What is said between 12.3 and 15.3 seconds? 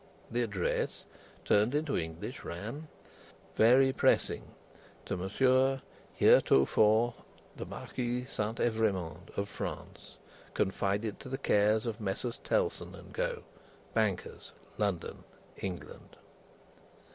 Tellson and Co., Bankers, London,